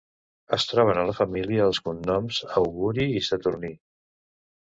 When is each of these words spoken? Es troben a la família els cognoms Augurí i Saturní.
Es 0.55 0.63
troben 0.69 0.99
a 1.01 1.03
la 1.09 1.13
família 1.17 1.67
els 1.71 1.81
cognoms 1.89 2.41
Augurí 2.61 3.05
i 3.19 3.23
Saturní. 3.27 3.71